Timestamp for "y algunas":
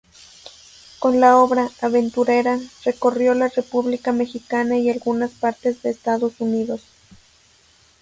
4.79-5.29